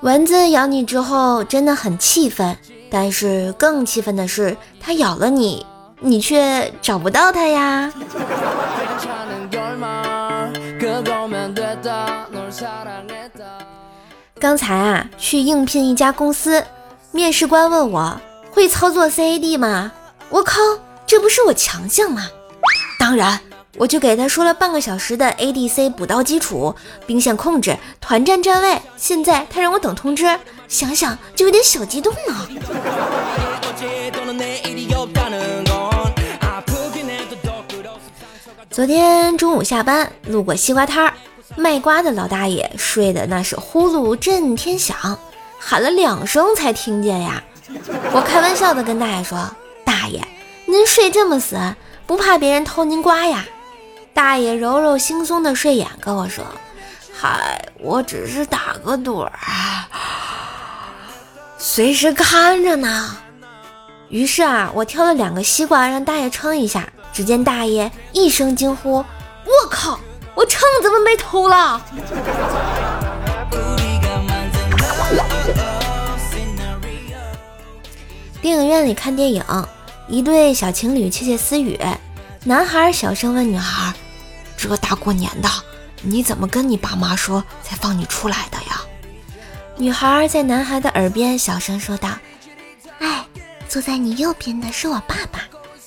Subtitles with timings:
[0.00, 2.56] 蚊子咬你之后真的很气愤，
[2.90, 5.64] 但是更气愤的是，它咬了你，
[6.00, 7.92] 你却找不到它呀。
[14.40, 16.64] 刚才啊，去应聘一家公司，
[17.12, 18.20] 面试官问我
[18.50, 19.92] 会操作 CAD 吗？
[20.30, 20.60] 我靠，
[21.06, 22.22] 这不是我强项吗？
[22.98, 23.40] 当然，
[23.78, 26.74] 我就给他说了半个小时的 ADC 补刀基础、
[27.06, 28.76] 兵线控制、团战站位。
[28.96, 32.48] 现在他让我等通知，想想就有点小激动呢。
[38.70, 41.14] 昨天中午下班路过西瓜摊儿。
[41.56, 45.18] 卖瓜的老大爷睡的那是呼噜震天响，
[45.58, 47.42] 喊了两声才听见呀。
[48.12, 49.50] 我开玩笑的跟大爷说
[49.84, 50.22] ：“大爷，
[50.66, 51.56] 您睡这么死，
[52.06, 53.44] 不怕别人偷您瓜呀？”
[54.18, 56.44] 大爷揉揉惺忪的睡眼跟我说
[57.16, 59.30] ：“嗨，我只是打个盹儿，
[61.56, 63.16] 随时看着呢。”
[64.10, 66.88] 于是啊，我挑了两个西瓜让大爷称一下。
[67.12, 69.04] 只见大爷一声惊呼
[69.46, 70.00] ：“我靠！”
[70.34, 71.80] 我秤怎么被偷了？
[78.42, 79.44] 电影院里看电影，
[80.08, 81.78] 一对小情侣窃窃私语。
[82.42, 83.94] 男孩小声问女孩
[84.58, 85.48] ：“这大过年的，
[86.02, 88.82] 你怎么跟你爸妈说才放你出来的呀？”
[89.78, 92.10] 女孩在男孩的耳边小声说道
[92.98, 93.24] ：“哎，
[93.68, 95.40] 坐在你右边的是我爸爸，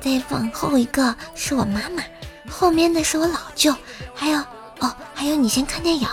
[0.00, 2.02] 再往后一个是我妈妈。”
[2.48, 3.74] 后面的是我老舅，
[4.14, 4.38] 还有
[4.78, 6.06] 哦，还有你先看电影，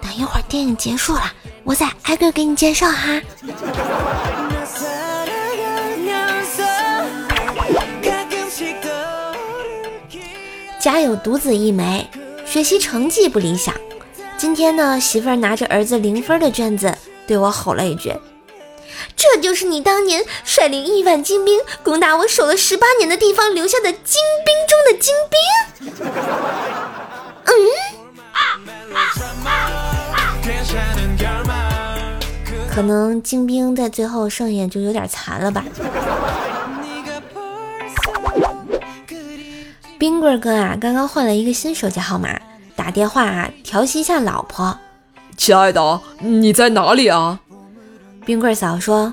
[0.00, 1.32] 等一会儿电影结束了，
[1.64, 3.20] 我再挨个给你介绍哈。
[10.80, 12.08] 家有独子一枚，
[12.46, 13.74] 学习成绩不理想。
[14.38, 18.14] 今天呢，媳妇儿拿着儿子零分的卷子对我吼了一句。
[19.14, 25.38] 这就是你当年率领亿万精兵攻打我守了十八年的地方留下的精兵中的精兵。
[27.44, 27.52] 嗯，
[32.74, 35.62] 可能精兵在最后剩下就有点残了吧。
[40.00, 42.40] 冰棍哥啊，刚刚换了一个新手机号码，
[42.74, 44.74] 打电话啊调戏一下老婆。
[45.36, 47.38] 亲爱的，你在哪里啊？
[48.24, 49.12] 冰棍嫂说：“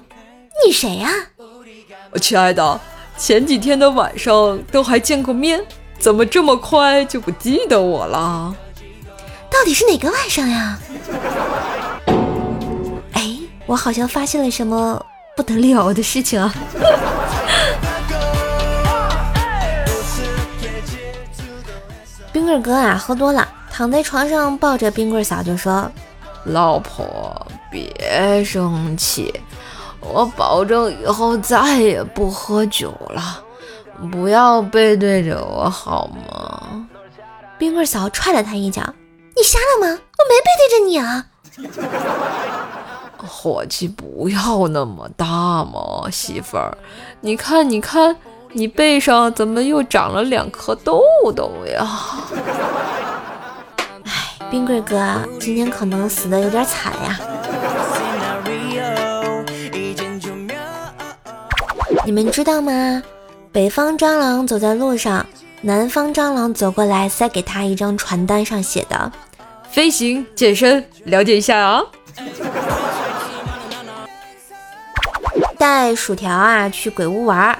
[0.65, 1.09] 你谁呀？”
[2.21, 2.79] 亲爱的，
[3.17, 5.61] 前几天的晚上都还见过面，
[5.99, 8.55] 怎么这么快就不记得我了？
[9.51, 10.79] 到底是哪个晚上呀？
[13.11, 15.05] 哎，我好像发现了什么
[15.35, 16.55] 不得了的事情啊！
[22.31, 25.89] 冰棍哥啊，喝多了，躺在床上抱着冰棍嫂就说。
[26.43, 29.33] 老婆，别生气，
[29.99, 33.43] 我保证以后再也不喝酒了，
[34.11, 36.87] 不要背对着我好吗？
[37.57, 38.81] 冰棍嫂踹了他一脚，
[39.35, 39.87] 你瞎了吗？
[39.87, 41.25] 我没背对着你啊！
[43.27, 45.25] 火气不要那么大
[45.65, 46.77] 嘛，媳妇儿，
[47.19, 48.15] 你看，你看，
[48.53, 51.03] 你背上怎么又长了两颗痘
[51.35, 51.85] 痘呀？
[54.03, 54.11] 哎
[54.49, 54.97] 冰棍哥
[55.39, 57.19] 今天可能死的有点惨呀！
[62.05, 63.03] 你们知道吗？
[63.51, 65.25] 北方蟑螂走在路上，
[65.61, 69.11] 南方蟑螂走过来，塞给他一张传单，上写的
[69.69, 71.83] “飞行健身，了解一下啊！”
[75.57, 77.57] 带薯条啊去鬼屋玩，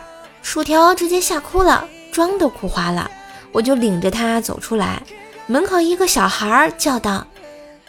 [0.48, 3.12] 薯条直接吓哭了，妆都哭花了，
[3.52, 5.04] 我就领着他走出来。
[5.46, 7.28] 门口一个小孩叫道：“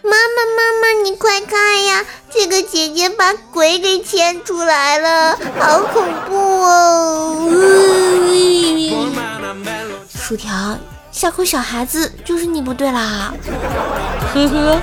[0.02, 7.48] 妈妈，妈妈，你快看呀，这个姐姐把鬼给牵出来了，好恐怖哦！”
[10.12, 10.76] 薯条，
[11.12, 13.32] 吓哭小孩子就是你不对啦，
[14.34, 14.82] 呵呵。